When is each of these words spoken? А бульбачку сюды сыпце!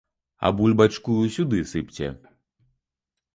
А 0.47 0.49
бульбачку 0.61 1.13
сюды 1.35 1.59
сыпце! 1.73 2.09